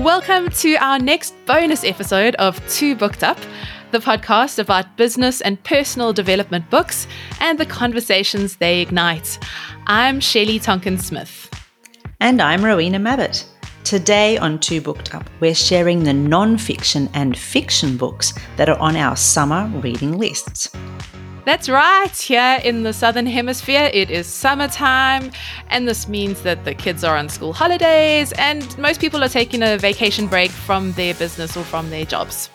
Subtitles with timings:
[0.00, 3.36] Welcome to our next bonus episode of Two Booked Up,
[3.90, 7.06] the podcast about business and personal development books
[7.38, 9.38] and the conversations they ignite.
[9.86, 11.50] I'm Shelley Tonkin Smith.
[12.18, 13.44] And I'm Rowena Mabbott.
[13.84, 18.78] Today on Two Booked Up, we're sharing the non fiction and fiction books that are
[18.78, 20.74] on our summer reading lists.
[21.50, 22.16] That's right.
[22.16, 25.32] Here in the Southern Hemisphere, it is summertime,
[25.66, 29.60] and this means that the kids are on school holidays, and most people are taking
[29.64, 32.50] a vacation break from their business or from their jobs.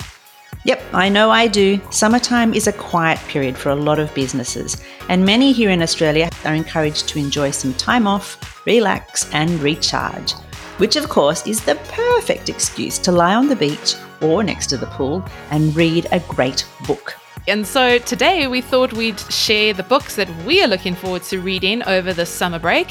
[0.63, 1.81] Yep, I know I do.
[1.91, 6.29] Summertime is a quiet period for a lot of businesses, and many here in Australia
[6.45, 10.31] are encouraged to enjoy some time off, relax, and recharge,
[10.77, 14.77] which of course is the perfect excuse to lie on the beach or next to
[14.77, 17.17] the pool and read a great book.
[17.47, 21.39] And so today we thought we'd share the books that we are looking forward to
[21.39, 22.87] reading over the summer break.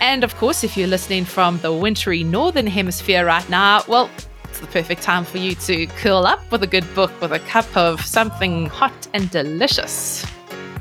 [0.00, 4.08] And of course, if you're listening from the wintry northern hemisphere right now, well,
[4.44, 7.40] it's the perfect time for you to curl up with a good book with a
[7.40, 10.26] cup of something hot and delicious.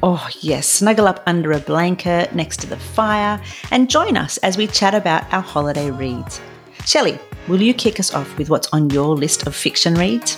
[0.01, 4.57] Oh, yes, snuggle up under a blanket next to the fire and join us as
[4.57, 6.39] we chat about our holiday reads.
[6.85, 10.37] Shelley, will you kick us off with what's on your list of fiction reads?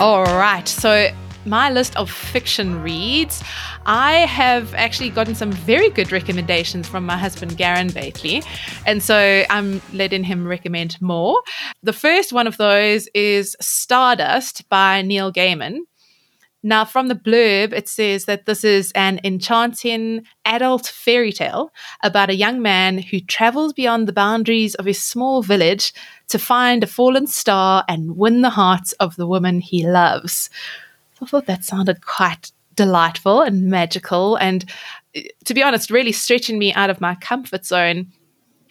[0.00, 0.68] All right.
[0.68, 1.10] So,
[1.44, 3.42] my list of fiction reads,
[3.84, 8.44] I have actually gotten some very good recommendations from my husband, Garen lately.
[8.86, 11.42] And so I'm letting him recommend more.
[11.82, 15.78] The first one of those is Stardust by Neil Gaiman.
[16.62, 22.30] Now, from the blurb, it says that this is an enchanting adult fairy tale about
[22.30, 25.92] a young man who travels beyond the boundaries of his small village
[26.28, 30.50] to find a fallen star and win the hearts of the woman he loves.
[31.22, 34.64] I thought that sounded quite delightful and magical, and
[35.14, 38.12] eh, to be honest, really stretching me out of my comfort zone.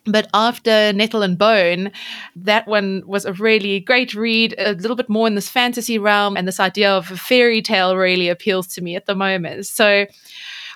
[0.08, 1.91] But after Nettle and Bone,
[2.36, 6.37] that one was a really great read, a little bit more in this fantasy realm,
[6.37, 9.67] and this idea of a fairy tale really appeals to me at the moment.
[9.67, 10.05] So,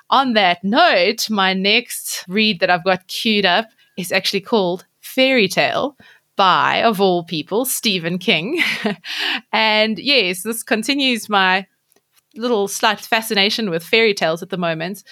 [0.10, 3.68] on that note, my next read that I've got queued up
[3.98, 5.96] is actually called Fairy Tale
[6.36, 8.62] by, of all people, Stephen King.
[9.54, 11.66] and yes, this continues my
[12.36, 15.04] little slight fascination with fairy tales at the moment.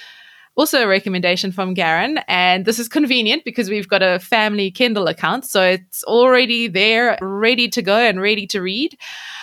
[0.55, 5.07] Also, a recommendation from Garen, and this is convenient because we've got a family Kindle
[5.07, 8.97] account, so it's already there, ready to go and ready to read.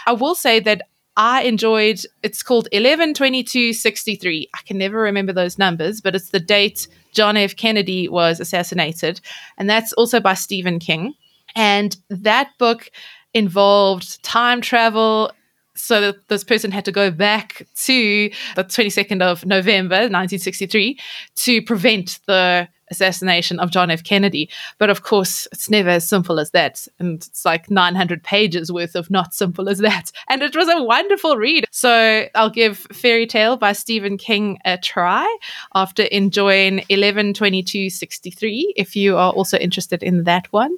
[0.06, 0.82] I will say that
[1.16, 4.50] I enjoyed it's called 112263.
[4.54, 7.56] I can never remember those numbers, but it's the date John F.
[7.56, 9.20] Kennedy was assassinated,
[9.56, 11.14] and that's also by Stephen King.
[11.54, 12.90] And that book
[13.32, 15.32] involved time travel.
[15.76, 20.98] So this person had to go back to the 22nd of November, 1963,
[21.36, 24.04] to prevent the assassination of John F.
[24.04, 24.48] Kennedy.
[24.78, 26.86] But of course, it's never as simple as that.
[26.98, 30.12] And it's like 900 pages worth of not simple as that.
[30.28, 31.66] And it was a wonderful read.
[31.70, 35.26] So I'll give Fairy Tale by Stephen King a try
[35.74, 40.76] after enjoying 112263 if you are also interested in that one.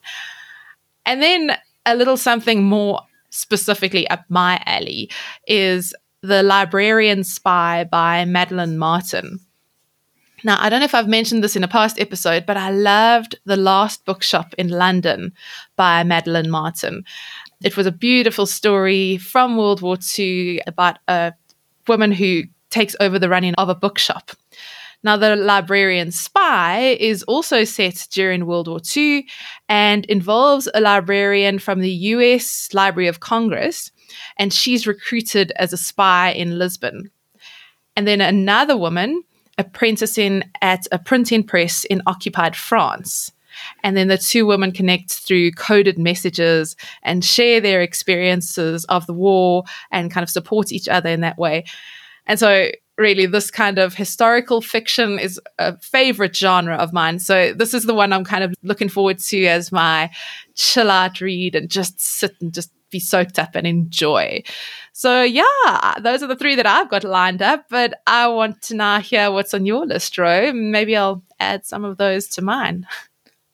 [1.06, 3.00] And then a little something more
[3.30, 5.10] specifically up my alley
[5.46, 9.40] is The Librarian Spy by Madeline Martin.
[10.44, 13.38] Now, I don't know if I've mentioned this in a past episode, but I loved
[13.44, 15.32] The Last Bookshop in London
[15.76, 17.04] by Madeline Martin.
[17.62, 21.32] It was a beautiful story from World War II about a
[21.88, 24.30] woman who takes over the running of a bookshop.
[25.04, 29.26] Now, The Librarian Spy is also set during World War II
[29.68, 33.92] and involves a librarian from the US Library of Congress,
[34.36, 37.10] and she's recruited as a spy in Lisbon.
[37.96, 39.22] And then another woman
[39.56, 43.32] apprenticing at a printing press in occupied France.
[43.82, 49.14] And then the two women connect through coded messages and share their experiences of the
[49.14, 51.64] war and kind of support each other in that way.
[52.26, 57.20] And so really this kind of historical fiction is a favorite genre of mine.
[57.20, 60.10] So this is the one I'm kind of looking forward to as my
[60.56, 64.42] chill out read and just sit and just be soaked up and enjoy.
[64.92, 68.74] So yeah, those are the three that I've got lined up, but I want to
[68.74, 70.52] now hear what's on your list, Ro.
[70.52, 72.86] Maybe I'll add some of those to mine.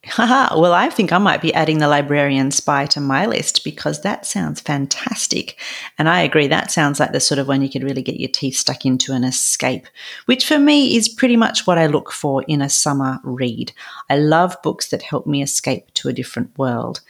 [0.07, 4.03] Haha, well, I think I might be adding the librarian spy to my list because
[4.03, 5.59] that sounds fantastic.
[5.99, 8.29] And I agree, that sounds like the sort of one you could really get your
[8.29, 9.87] teeth stuck into and escape,
[10.27, 13.73] which for me is pretty much what I look for in a summer read.
[14.11, 17.01] I love books that help me escape to a different world.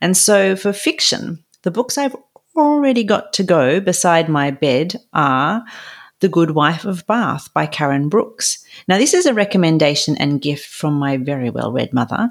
[0.00, 2.16] And so for fiction, the books I've
[2.56, 5.64] already got to go beside my bed are
[6.22, 8.64] the Good Wife of Bath by Karen Brooks.
[8.86, 12.30] Now, this is a recommendation and gift from my very well read mother.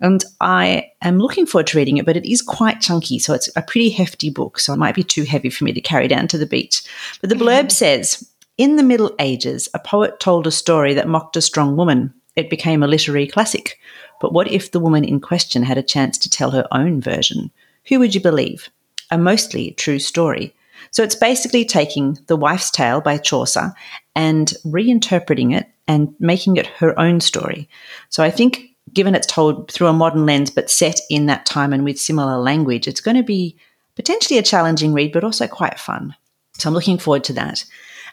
[0.00, 3.18] And I am looking forward to reading it, but it is quite chunky.
[3.18, 4.60] So it's a pretty hefty book.
[4.60, 6.82] So it might be too heavy for me to carry down to the beach.
[7.20, 7.68] But the blurb mm-hmm.
[7.70, 12.14] says In the Middle Ages, a poet told a story that mocked a strong woman.
[12.36, 13.80] It became a literary classic.
[14.20, 17.50] But what if the woman in question had a chance to tell her own version?
[17.88, 18.68] Who would you believe?
[19.10, 20.54] A mostly true story.
[20.94, 23.72] So it's basically taking The Wife's Tale by Chaucer
[24.14, 27.68] and reinterpreting it and making it her own story.
[28.10, 31.72] So I think, given it's told through a modern lens but set in that time
[31.72, 33.56] and with similar language, it's going to be
[33.96, 36.14] potentially a challenging read, but also quite fun.
[36.58, 37.64] So I'm looking forward to that.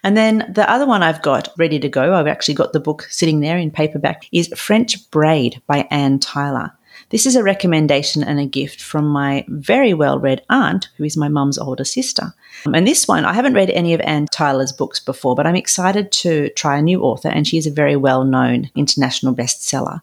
[0.04, 3.04] And then the other one I've got ready to go, I've actually got the book
[3.12, 6.72] sitting there in paperback, is French Braid by Anne Tyler.
[7.12, 11.18] This is a recommendation and a gift from my very well read aunt, who is
[11.18, 12.34] my mum's older sister.
[12.66, 15.58] Um, and this one, I haven't read any of Anne Tyler's books before, but I'm
[15.58, 20.00] excited to try a new author, and she is a very well known international bestseller.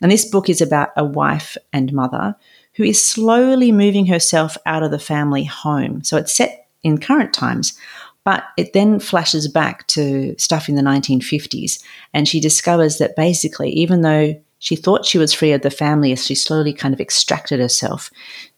[0.00, 2.36] And this book is about a wife and mother
[2.74, 6.02] who is slowly moving herself out of the family home.
[6.04, 7.76] So it's set in current times,
[8.24, 11.82] but it then flashes back to stuff in the 1950s,
[12.14, 16.12] and she discovers that basically, even though she thought she was free of the family
[16.12, 18.12] as she slowly kind of extracted herself.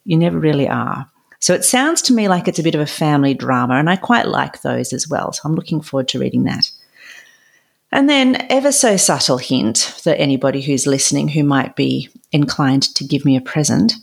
[0.04, 1.10] You never really are.
[1.40, 3.96] So it sounds to me like it's a bit of a family drama, and I
[3.96, 5.32] quite like those as well.
[5.32, 6.70] So I'm looking forward to reading that.
[7.90, 13.04] And then, ever so subtle hint that anybody who's listening who might be inclined to
[13.04, 13.94] give me a present.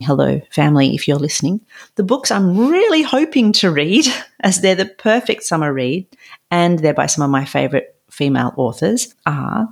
[0.00, 1.60] Hello, family, if you're listening.
[1.96, 4.06] The books I'm really hoping to read,
[4.40, 6.06] as they're the perfect summer read,
[6.50, 9.68] and they're by some of my favorite female authors, are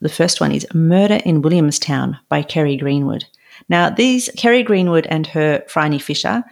[0.00, 3.24] the first one is Murder in Williamstown by Kerry Greenwood.
[3.68, 6.44] Now, these Kerry Greenwood and her Phryne Fisher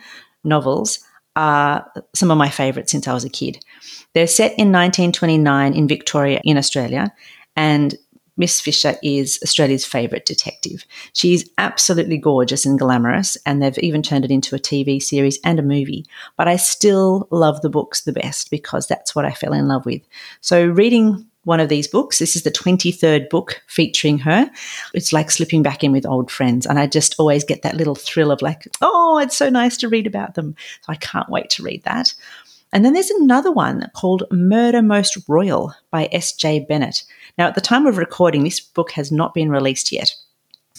[0.43, 1.01] novels
[1.37, 3.65] are some of my favourites since I was a kid.
[4.15, 7.13] They're set in 1929 in Victoria, in Australia,
[7.57, 7.95] and
[8.37, 10.85] Miss Fisher is Australia's favourite detective.
[11.13, 15.59] She's absolutely gorgeous and glamorous, and they've even turned it into a TV series and
[15.59, 16.05] a movie.
[16.37, 19.87] But I still love the books the best because that's what I fell in love
[19.87, 20.03] with.
[20.41, 22.19] So, reading one of these books.
[22.19, 24.51] This is the 23rd book featuring her.
[24.93, 26.67] It's like slipping back in with old friends.
[26.67, 29.89] And I just always get that little thrill of like, oh, it's so nice to
[29.89, 30.57] read about them.
[30.83, 32.13] So I can't wait to read that.
[32.73, 36.67] And then there's another one called Murder Most Royal by S.J.
[36.69, 37.05] Bennett.
[37.39, 40.13] Now, at the time of recording, this book has not been released yet.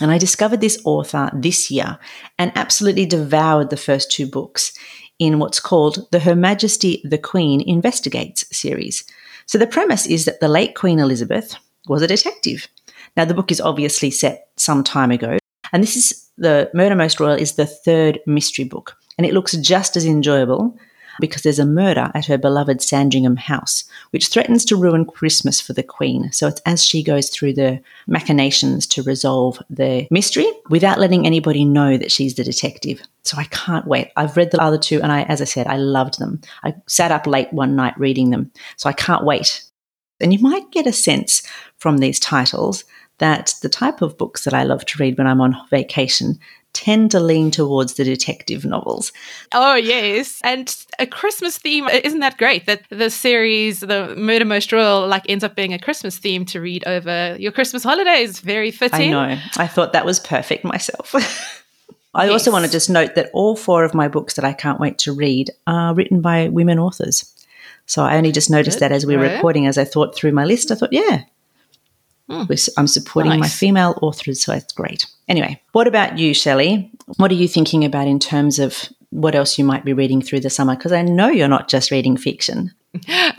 [0.01, 1.97] And I discovered this author this year
[2.37, 4.73] and absolutely devoured the first two books
[5.19, 9.03] in what's called the Her Majesty the Queen Investigates series.
[9.45, 11.55] So the premise is that the late Queen Elizabeth
[11.87, 12.67] was a detective.
[13.15, 15.37] Now, the book is obviously set some time ago,
[15.71, 19.53] and this is the Murder Most Royal is the third mystery book, and it looks
[19.53, 20.77] just as enjoyable
[21.19, 25.73] because there's a murder at her beloved Sandringham house, which threatens to ruin Christmas for
[25.73, 26.31] the Queen.
[26.31, 31.65] So it's as she goes through the machinations to resolve the mystery without letting anybody
[31.65, 33.01] know that she's the detective.
[33.23, 34.11] So I can't wait.
[34.15, 36.41] I've read the other two, and I, as I said, I loved them.
[36.63, 38.51] I sat up late one night reading them.
[38.77, 39.63] So I can't wait.
[40.19, 41.43] And you might get a sense
[41.77, 42.83] from these titles
[43.17, 46.39] that the type of books that I love to read when I'm on vacation
[46.75, 49.11] tend to lean towards the detective novels.
[49.53, 50.39] Oh, yes.
[50.43, 52.65] And a Christmas theme, uh, isn't that great?
[52.67, 56.59] That the series, the Murder Most Royal, like ends up being a Christmas theme to
[56.59, 58.41] read over your Christmas holidays.
[58.41, 59.15] Very fitting.
[59.15, 59.41] I know.
[59.57, 61.15] I thought that was perfect myself.
[62.13, 62.31] I yes.
[62.31, 64.97] also want to just note that all four of my books that I can't wait
[64.99, 67.31] to read are written by women authors.
[67.87, 68.89] So I only just noticed Good.
[68.89, 71.23] that as we were recording, as I thought through my list, I thought, yeah,
[72.29, 72.69] Mm.
[72.77, 73.39] I'm supporting nice.
[73.39, 75.05] my female authors, so it's great.
[75.27, 76.91] Anyway, what about you, Shelley?
[77.17, 80.39] What are you thinking about in terms of what else you might be reading through
[80.41, 80.75] the summer?
[80.75, 82.71] Because I know you're not just reading fiction.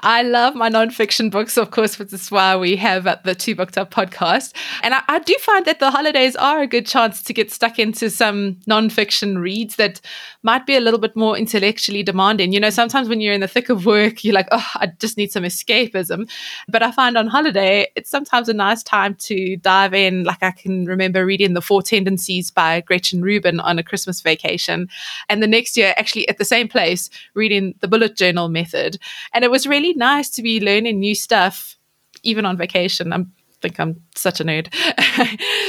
[0.00, 3.54] I love my nonfiction books, of course, which is why we have uh, the Two
[3.54, 4.54] Booked Up podcast.
[4.82, 7.78] And I, I, do find that the holidays are a good chance to get stuck
[7.78, 10.00] into some nonfiction reads that
[10.42, 12.52] might be a little bit more intellectually demanding.
[12.52, 15.16] You know, sometimes when you're in the thick of work, you're like, oh, I just
[15.16, 16.30] need some escapism.
[16.68, 20.25] But I find on holiday, it's sometimes a nice time to dive in.
[20.25, 24.88] Like I can remember reading The Four Tendencies by Gretchen Rubin on a Christmas vacation.
[25.28, 28.98] And the next year, actually at the same place, reading The Bullet Journal Method.
[29.32, 31.76] And it was really nice to be learning new stuff,
[32.25, 33.12] even on vacation.
[33.12, 33.25] I
[33.66, 34.73] think I'm such a nerd.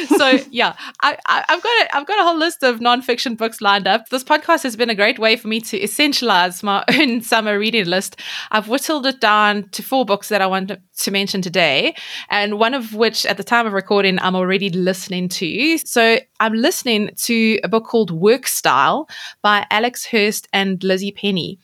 [0.17, 3.87] so yeah, I, have got a, I've got a whole list of nonfiction books lined
[3.87, 4.09] up.
[4.09, 7.85] This podcast has been a great way for me to essentialize my own summer reading
[7.85, 8.19] list.
[8.51, 11.95] I've whittled it down to four books that I want to mention today,
[12.29, 15.77] and one of which, at the time of recording, I'm already listening to.
[15.79, 19.09] So I'm listening to a book called Workstyle
[19.41, 21.59] by Alex Hirst and Lizzie Penny.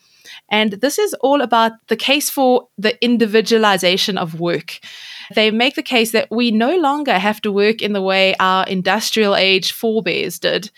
[0.48, 4.80] And this is all about the case for the individualization of work.
[5.34, 8.66] They make the case that we no longer have to work in the way our
[8.66, 10.70] industrial age forebears did.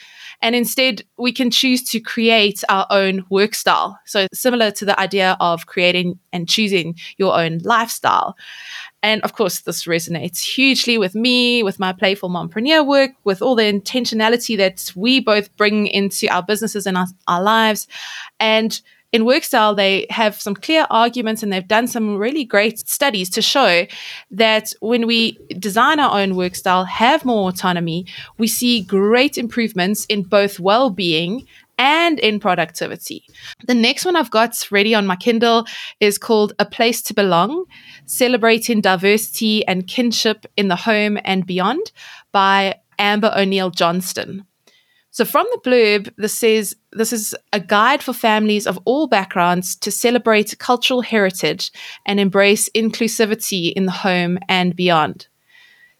[0.42, 3.98] And instead, we can choose to create our own work style.
[4.04, 8.36] So, similar to the idea of creating and choosing your own lifestyle.
[9.02, 13.54] And of course, this resonates hugely with me, with my playful mompreneur work, with all
[13.54, 17.86] the intentionality that we both bring into our businesses and our, our lives.
[18.40, 18.80] And
[19.16, 23.40] in Workstyle, they have some clear arguments and they've done some really great studies to
[23.40, 23.86] show
[24.30, 28.06] that when we design our own work style, have more autonomy,
[28.36, 31.46] we see great improvements in both well being
[31.78, 33.24] and in productivity.
[33.66, 35.64] The next one I've got ready on my Kindle
[35.98, 37.64] is called A Place to Belong
[38.04, 41.90] Celebrating Diversity and Kinship in the Home and Beyond
[42.32, 44.46] by Amber O'Neal Johnston.
[45.16, 49.74] So, from the blurb, this says this is a guide for families of all backgrounds
[49.76, 51.72] to celebrate cultural heritage
[52.04, 55.28] and embrace inclusivity in the home and beyond.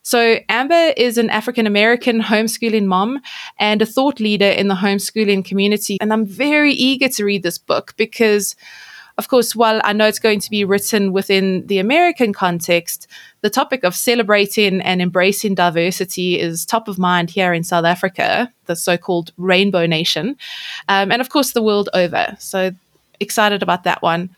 [0.02, 3.23] So, Amber is an African American homeschooling mom
[3.58, 5.96] and a thought leader in the homeschooling community.
[5.99, 8.54] And I'm very eager to read this book because,
[9.18, 13.06] of course, while I know it's going to be written within the American context,
[13.40, 18.52] the topic of celebrating and embracing diversity is top of mind here in South Africa,
[18.66, 20.37] the so called Rainbow Nation,
[20.88, 22.37] um, and of course, the world over.
[22.38, 22.73] So,
[23.18, 24.28] excited about that one.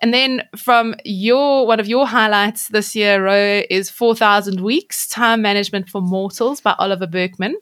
[0.00, 5.42] And then from your one of your highlights this year, Ro, is 4,000 Weeks Time
[5.42, 7.56] Management for Mortals by Oliver Burkeman.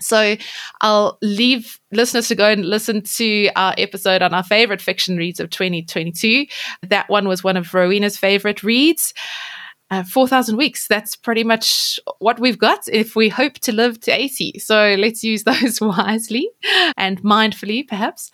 [0.00, 0.36] So
[0.80, 5.40] I'll leave listeners to go and listen to our episode on our favorite fiction reads
[5.40, 6.46] of 2022.
[6.88, 9.14] That one was one of Rowena's favorite reads.
[9.90, 10.86] Uh, 4,000 weeks.
[10.86, 14.58] That's pretty much what we've got if we hope to live to 80.
[14.58, 16.50] So let's use those wisely
[16.98, 18.30] and mindfully, perhaps.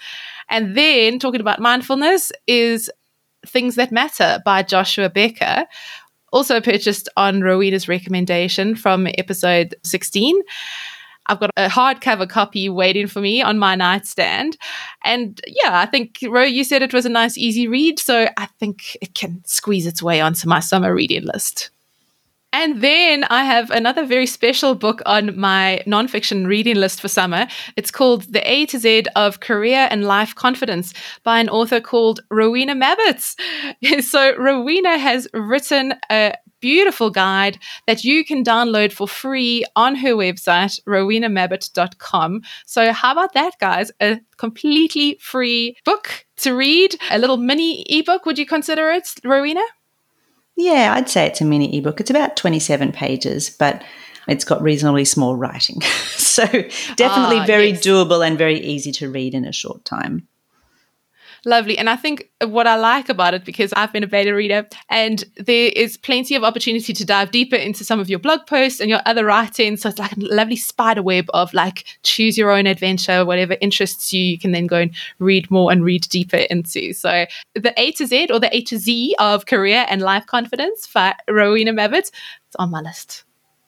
[0.48, 2.90] And then talking about mindfulness is
[3.46, 5.66] Things That Matter by Joshua Becker,
[6.32, 10.34] also purchased on Rowena's recommendation from episode 16.
[11.26, 14.56] I've got a hardcover copy waiting for me on my nightstand.
[15.04, 17.98] And yeah, I think, Ro, you said it was a nice, easy read.
[17.98, 21.70] So I think it can squeeze its way onto my summer reading list.
[22.54, 27.48] And then I have another very special book on my nonfiction reading list for summer.
[27.76, 32.20] It's called The A to Z of Career and Life Confidence by an author called
[32.30, 33.34] Rowena Mabbott.
[34.04, 36.34] so, Rowena has written a
[36.64, 42.40] beautiful guide that you can download for free on her website, rowenamabbott.com.
[42.64, 43.92] So, how about that, guys?
[44.00, 48.24] A completely free book to read, a little mini ebook.
[48.24, 49.60] Would you consider it, Rowena?
[50.56, 52.00] Yeah, I'd say it's a mini ebook.
[52.00, 53.84] It's about 27 pages, but
[54.26, 55.82] it's got reasonably small writing.
[56.16, 56.46] so
[56.96, 57.84] definitely ah, very yes.
[57.84, 60.26] doable and very easy to read in a short time.
[61.46, 61.76] Lovely.
[61.76, 65.24] And I think what I like about it, because I've been a beta reader, and
[65.36, 68.88] there is plenty of opportunity to dive deeper into some of your blog posts and
[68.88, 69.76] your other writing.
[69.76, 74.12] So it's like a lovely spider web of like choose your own adventure, whatever interests
[74.12, 76.94] you, you can then go and read more and read deeper into.
[76.94, 80.86] So the A to Z or the A to Z of career and life confidence
[80.86, 82.10] for Rowena Mabbott,
[82.46, 83.24] it's on my list.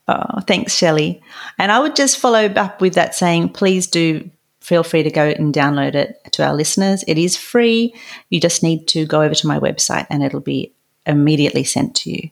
[0.09, 1.21] Oh, thanks, Shelley.
[1.59, 4.30] And I would just follow up with that saying, please do
[4.66, 7.04] feel free to go and download it to our listeners.
[7.06, 7.94] It is free.
[8.30, 10.73] You just need to go over to my website and it'll be
[11.06, 12.30] immediately sent to you.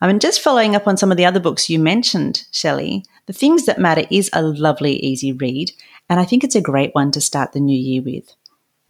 [0.00, 3.32] I mean, just following up on some of the other books you mentioned, Shelley, The
[3.32, 5.72] Things That Matter is a lovely, easy read,
[6.08, 8.36] and I think it's a great one to start the new year with.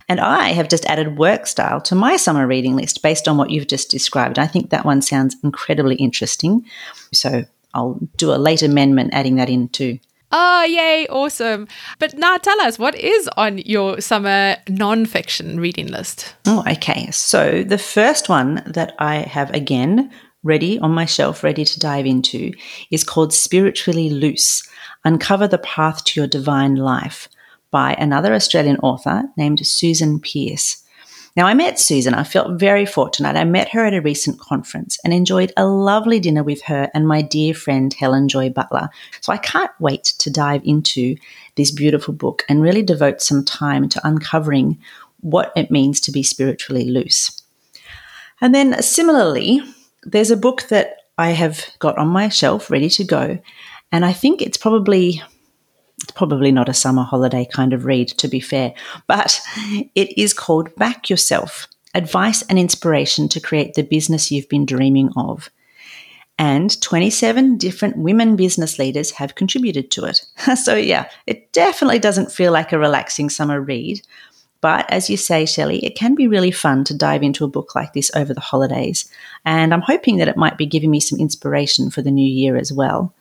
[0.07, 3.69] And I have just added Workstyle to my summer reading list based on what you've
[3.69, 4.39] just described.
[4.39, 6.67] I think that one sounds incredibly interesting.
[7.15, 10.01] So I'll do a late amendment adding that in too.
[10.37, 11.69] Oh, yay, awesome.
[12.01, 16.35] But now tell us, what is on your summer non-fiction reading list?
[16.45, 17.09] Oh, okay.
[17.13, 20.11] So the first one that I have again
[20.43, 22.53] ready on my shelf, ready to dive into,
[22.91, 24.69] is called Spiritually Loose
[25.05, 27.29] Uncover the Path to Your Divine Life
[27.71, 30.84] by another Australian author named Susan Pearce.
[31.37, 32.15] Now, I met Susan.
[32.15, 33.37] I felt very fortunate.
[33.37, 37.09] I met her at a recent conference and enjoyed a lovely dinner with her and
[37.09, 38.89] my dear friend Helen Joy Butler.
[39.21, 41.17] So I can't wait to dive into
[41.57, 44.79] this beautiful book and really devote some time to uncovering
[45.23, 47.43] what it means to be spiritually loose.
[48.41, 49.61] And then, similarly,
[50.05, 53.39] there's a book that I have got on my shelf ready to go.
[53.91, 55.23] And I think it's probably
[56.05, 58.75] it's probably not a summer holiday kind of read, to be fair,
[59.07, 59.41] but
[59.95, 65.09] it is called Back Yourself Advice and Inspiration to Create the Business You've Been Dreaming
[65.17, 65.49] of.
[66.39, 70.27] And 27 different women business leaders have contributed to it.
[70.63, 74.03] so, yeah, it definitely doesn't feel like a relaxing summer read,
[74.61, 77.75] But as you say, Shelley, it can be really fun to dive into a book
[77.75, 79.09] like this over the holidays.
[79.47, 82.59] And I'm hoping that it might be giving me some inspiration for the new year
[82.59, 83.15] as well.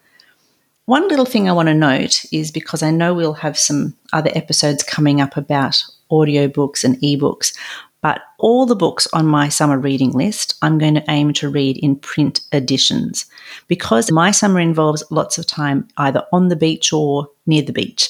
[0.85, 4.31] One little thing I want to note is because I know we'll have some other
[4.35, 7.57] episodes coming up about audiobooks and ebooks,
[8.01, 11.77] but all the books on my summer reading list, I'm going to aim to read
[11.77, 13.25] in print editions
[13.69, 18.09] because my summer involves lots of time either on the beach or near the beach.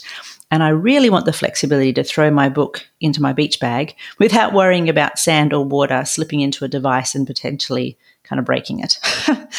[0.49, 4.53] And I really want the flexibility to throw my book into my beach bag without
[4.53, 8.97] worrying about sand or water slipping into a device and potentially kind of breaking it.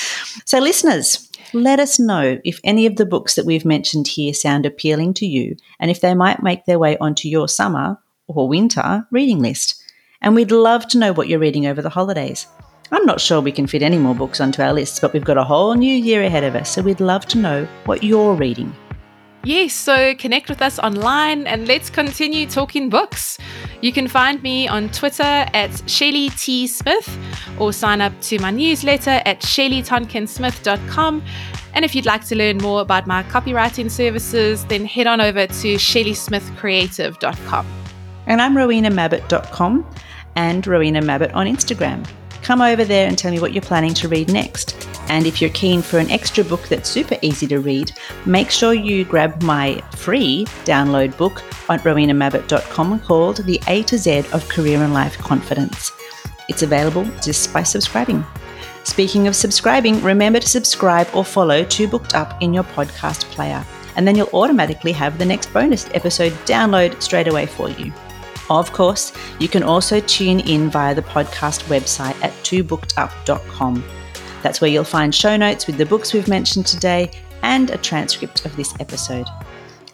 [0.45, 4.67] so, listeners, let us know if any of the books that we've mentioned here sound
[4.67, 9.07] appealing to you and if they might make their way onto your summer or winter
[9.11, 9.83] reading list.
[10.21, 12.47] And we'd love to know what you're reading over the holidays.
[12.91, 15.39] I'm not sure we can fit any more books onto our lists, but we've got
[15.39, 18.75] a whole new year ahead of us, so we'd love to know what you're reading.
[19.45, 23.37] Yes, so connect with us online and let's continue talking books.
[23.83, 26.67] You can find me on Twitter at Shelley T.
[26.67, 27.19] Smith
[27.59, 31.23] or sign up to my newsletter at shelleytonkinsmith.com.
[31.75, 35.47] And if you'd like to learn more about my copywriting services, then head on over
[35.47, 37.67] to shelleysmithcreative.com.
[38.27, 39.87] And I'm rowenamabbott.com
[40.37, 42.07] and Rowena Mabbott on Instagram.
[42.45, 44.87] Come over there and tell me what you're planning to read next.
[45.09, 47.93] And if you're keen for an extra book that's super easy to read,
[48.27, 54.25] make sure you grab my free download book on rowenamabbott.com called The A to Z
[54.35, 55.91] of Career and Life Confidence.
[56.51, 58.23] It's available just by subscribing.
[58.83, 63.65] Speaking of subscribing, remember to subscribe or follow Two Booked Up in your podcast player,
[63.97, 67.91] and then you'll automatically have the next bonus episode download straight away for you.
[68.51, 73.85] Of course, you can also tune in via the podcast website at twobookedup.com.
[74.43, 77.11] That's where you'll find show notes with the books we've mentioned today
[77.43, 79.27] and a transcript of this episode.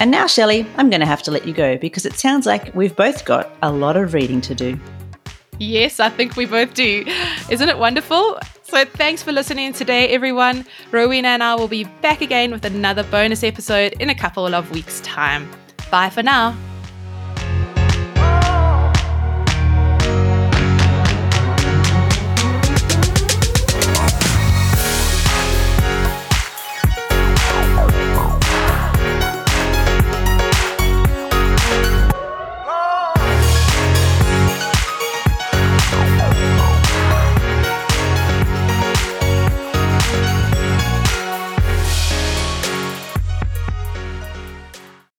[0.01, 2.75] And now, Shelley, I'm going to have to let you go because it sounds like
[2.75, 4.81] we've both got a lot of reading to do.
[5.59, 7.05] Yes, I think we both do.
[7.51, 8.39] Isn't it wonderful?
[8.63, 10.65] So, thanks for listening today, everyone.
[10.91, 14.71] Rowena and I will be back again with another bonus episode in a couple of
[14.71, 15.51] weeks' time.
[15.91, 16.57] Bye for now.